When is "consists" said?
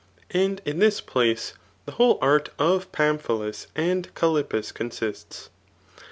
4.71-5.51